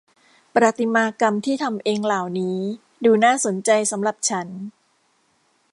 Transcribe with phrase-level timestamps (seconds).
[0.55, 2.57] ประติมากรรมที่ทำเองเหล่านี้
[3.03, 4.47] ดูน่าสนใจสำหรับฉัน